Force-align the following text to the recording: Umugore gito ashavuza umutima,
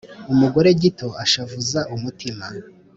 Umugore 0.33 0.69
gito 0.81 1.07
ashavuza 1.23 1.79
umutima, 1.95 2.45